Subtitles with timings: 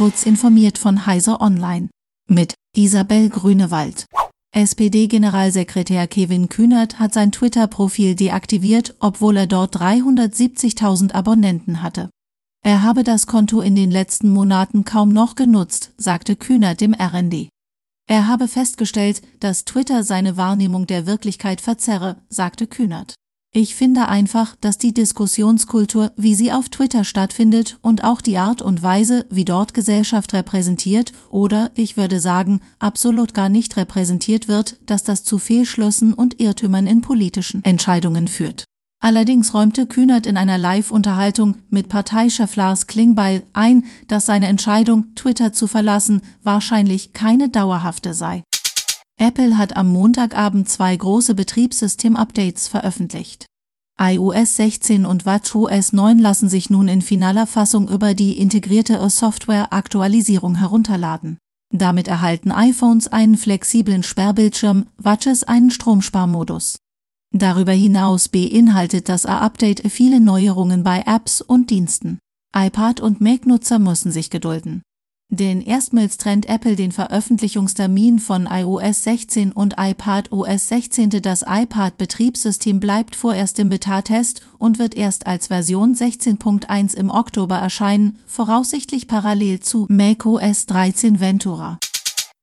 [0.00, 1.90] kurz informiert von Heiser Online
[2.26, 4.06] mit Isabel Grünewald.
[4.56, 12.08] SPD-Generalsekretär Kevin Kühnert hat sein Twitter-Profil deaktiviert, obwohl er dort 370.000 Abonnenten hatte.
[12.64, 17.50] Er habe das Konto in den letzten Monaten kaum noch genutzt, sagte Kühnert dem RND.
[18.08, 23.16] Er habe festgestellt, dass Twitter seine Wahrnehmung der Wirklichkeit verzerre, sagte Kühnert.
[23.52, 28.62] Ich finde einfach, dass die Diskussionskultur, wie sie auf Twitter stattfindet und auch die Art
[28.62, 34.76] und Weise, wie dort Gesellschaft repräsentiert oder, ich würde sagen, absolut gar nicht repräsentiert wird,
[34.86, 38.62] dass das zu Fehlschlüssen und Irrtümern in politischen Entscheidungen führt.
[39.02, 45.52] Allerdings räumte Kühnert in einer Live-Unterhaltung mit Parteichef Lars Klingbeil ein, dass seine Entscheidung, Twitter
[45.52, 48.44] zu verlassen, wahrscheinlich keine dauerhafte sei.
[49.20, 53.44] Apple hat am Montagabend zwei große Betriebssystem-Updates veröffentlicht.
[54.00, 60.54] iOS 16 und watchOS 9 lassen sich nun in finaler Fassung über die integrierte Software-Aktualisierung
[60.54, 61.36] herunterladen.
[61.70, 66.78] Damit erhalten iPhones einen flexiblen Sperrbildschirm, Watches einen Stromsparmodus.
[67.30, 72.18] Darüber hinaus beinhaltet das A-Update viele Neuerungen bei Apps und Diensten.
[72.56, 74.80] iPad- und Mac-Nutzer müssen sich gedulden.
[75.30, 81.10] Denn erstmals trennt Apple den Veröffentlichungstermin von iOS 16 und iPad OS 16.
[81.22, 88.18] Das iPad-Betriebssystem bleibt vorerst im Beta-Test und wird erst als Version 16.1 im Oktober erscheinen,
[88.26, 91.78] voraussichtlich parallel zu macOS 13 Ventura.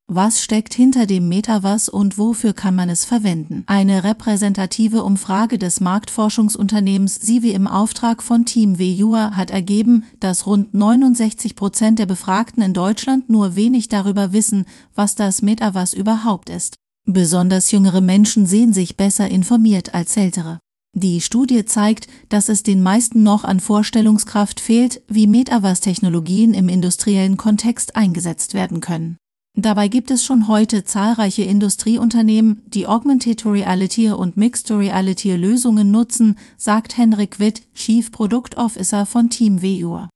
[0.10, 3.64] Was steckt hinter dem Metaverse und wofür kann man es verwenden?
[3.68, 10.74] Eine repräsentative Umfrage des Marktforschungsunternehmens Sivi im Auftrag von Team Viewer hat ergeben, dass rund
[10.74, 14.64] 69 Prozent der Befragten in Deutschland nur wenig darüber wissen,
[14.96, 16.78] was das Metaverse überhaupt ist.
[17.06, 20.60] Besonders jüngere Menschen sehen sich besser informiert als ältere.
[20.94, 27.36] Die Studie zeigt, dass es den meisten noch an Vorstellungskraft fehlt, wie Metaverse-Technologien im industriellen
[27.36, 29.18] Kontext eingesetzt werden können.
[29.60, 36.38] Dabei gibt es schon heute zahlreiche Industrieunternehmen, die Augmented Reality und Mixed Reality Lösungen nutzen,
[36.58, 40.10] sagt Henrik Witt, Chief Product Officer von Team Viewer.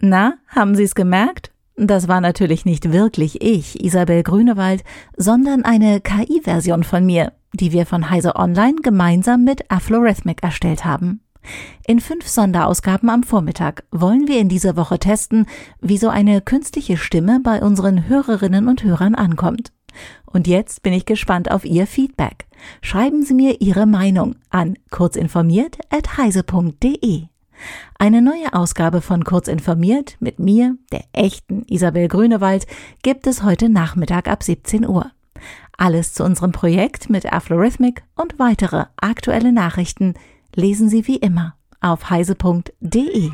[0.00, 1.50] Na, haben Sie es gemerkt?
[1.74, 4.84] Das war natürlich nicht wirklich ich, Isabel Grünewald,
[5.16, 11.20] sondern eine KI-Version von mir, die wir von Heise Online gemeinsam mit Aflorhythmic erstellt haben.
[11.86, 15.44] In fünf Sonderausgaben am Vormittag wollen wir in dieser Woche testen,
[15.80, 19.72] wie so eine künstliche Stimme bei unseren Hörerinnen und Hörern ankommt.
[20.26, 22.46] Und jetzt bin ich gespannt auf Ihr Feedback.
[22.82, 27.24] Schreiben Sie mir Ihre Meinung an kurzinformiert.heise.de.
[27.98, 32.66] Eine neue Ausgabe von Kurz informiert mit mir, der echten Isabel Grünewald,
[33.02, 35.10] gibt es heute Nachmittag ab 17 Uhr.
[35.76, 40.14] Alles zu unserem Projekt mit Aflorhythmic und weitere aktuelle Nachrichten
[40.54, 43.30] lesen Sie wie immer auf heise.de.